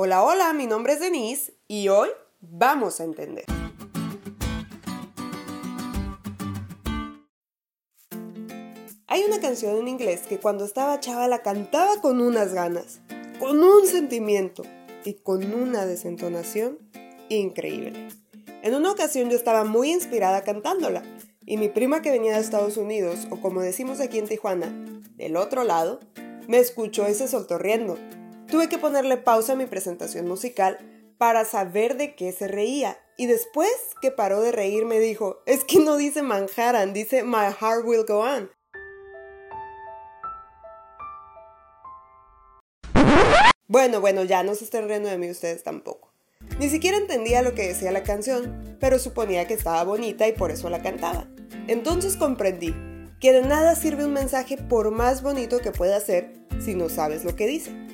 [0.00, 2.08] Hola, hola, mi nombre es Denise y hoy
[2.38, 3.44] vamos a entender.
[9.08, 13.00] Hay una canción en inglés que cuando estaba chava la cantaba con unas ganas,
[13.40, 14.62] con un sentimiento
[15.04, 16.78] y con una desentonación
[17.28, 18.06] increíble.
[18.62, 21.02] En una ocasión yo estaba muy inspirada cantándola
[21.44, 24.72] y mi prima que venía de Estados Unidos, o como decimos aquí en Tijuana,
[25.16, 25.98] del otro lado,
[26.46, 27.26] me escuchó y se
[28.48, 30.78] Tuve que ponerle pausa a mi presentación musical
[31.18, 32.98] para saber de qué se reía.
[33.18, 33.70] Y después
[34.00, 38.04] que paró de reír me dijo, es que no dice Manhattan, dice My Heart Will
[38.06, 38.50] Go On.
[43.66, 46.10] Bueno, bueno, ya no se estén riendo de mí ustedes tampoco.
[46.58, 50.50] Ni siquiera entendía lo que decía la canción, pero suponía que estaba bonita y por
[50.50, 51.28] eso la cantaba.
[51.66, 52.74] Entonces comprendí
[53.20, 56.32] que de nada sirve un mensaje por más bonito que pueda ser
[56.64, 57.87] si no sabes lo que dice.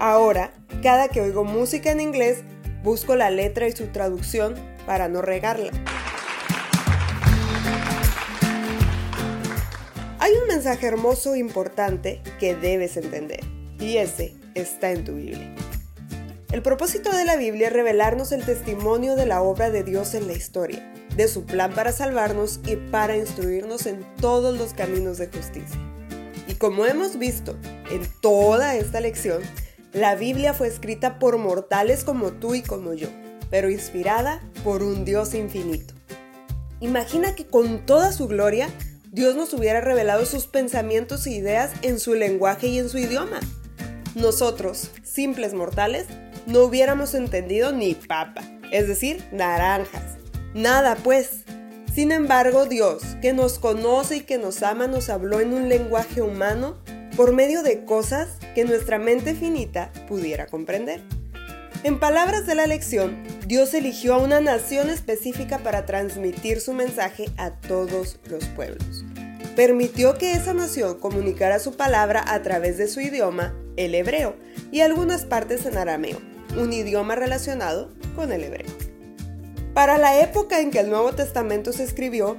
[0.00, 2.38] Ahora, cada que oigo música en inglés,
[2.82, 4.54] busco la letra y su traducción
[4.86, 5.72] para no regarla.
[10.18, 13.40] Hay un mensaje hermoso e importante que debes entender,
[13.78, 15.54] y ese está en tu Biblia.
[16.50, 20.28] El propósito de la Biblia es revelarnos el testimonio de la obra de Dios en
[20.28, 25.26] la historia, de su plan para salvarnos y para instruirnos en todos los caminos de
[25.26, 25.78] justicia.
[26.48, 27.58] Y como hemos visto
[27.90, 29.42] en toda esta lección,
[29.92, 33.08] la Biblia fue escrita por mortales como tú y como yo,
[33.50, 35.94] pero inspirada por un Dios infinito.
[36.78, 38.68] Imagina que con toda su gloria,
[39.10, 43.40] Dios nos hubiera revelado sus pensamientos e ideas en su lenguaje y en su idioma.
[44.14, 46.06] Nosotros, simples mortales,
[46.46, 50.18] no hubiéramos entendido ni papa, es decir, naranjas.
[50.54, 51.44] Nada pues.
[51.92, 56.22] Sin embargo, Dios, que nos conoce y que nos ama, nos habló en un lenguaje
[56.22, 56.76] humano
[57.16, 61.00] por medio de cosas que nuestra mente finita pudiera comprender.
[61.82, 67.30] En palabras de la lección, Dios eligió a una nación específica para transmitir su mensaje
[67.38, 69.02] a todos los pueblos.
[69.56, 74.36] Permitió que esa nación comunicara su palabra a través de su idioma, el hebreo,
[74.70, 76.18] y algunas partes en arameo,
[76.58, 78.68] un idioma relacionado con el hebreo.
[79.72, 82.36] Para la época en que el Nuevo Testamento se escribió,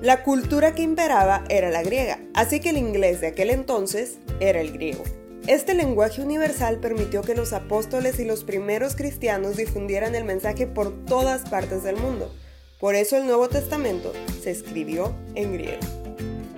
[0.00, 4.60] la cultura que imperaba era la griega, así que el inglés de aquel entonces era
[4.60, 5.04] el griego.
[5.48, 11.04] Este lenguaje universal permitió que los apóstoles y los primeros cristianos difundieran el mensaje por
[11.04, 12.32] todas partes del mundo.
[12.78, 15.80] Por eso el Nuevo Testamento se escribió en griego.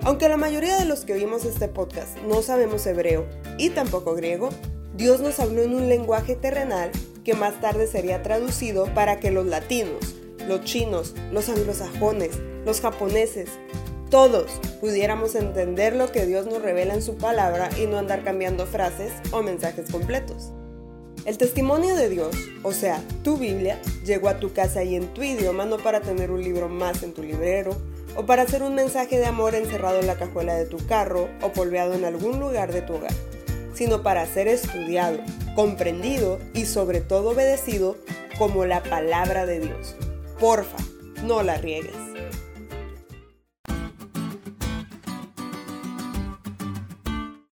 [0.03, 3.25] Aunque la mayoría de los que oímos este podcast no sabemos hebreo
[3.57, 4.49] y tampoco griego,
[4.95, 6.91] Dios nos habló en un lenguaje terrenal
[7.23, 10.13] que más tarde sería traducido para que los latinos,
[10.47, 13.49] los chinos, los anglosajones, los japoneses,
[14.15, 18.65] todos pudiéramos entender lo que Dios nos revela en su palabra y no andar cambiando
[18.65, 20.53] frases o mensajes completos.
[21.25, 22.33] El testimonio de Dios,
[22.63, 26.31] o sea, tu Biblia, llegó a tu casa y en tu idioma no para tener
[26.31, 27.75] un libro más en tu librero,
[28.15, 31.51] o para hacer un mensaje de amor encerrado en la cajuela de tu carro o
[31.51, 33.11] polveado en algún lugar de tu hogar,
[33.73, 35.17] sino para ser estudiado,
[35.55, 37.97] comprendido y sobre todo obedecido
[38.37, 39.97] como la palabra de Dios.
[40.39, 40.77] Porfa,
[41.25, 42.04] no la riegues.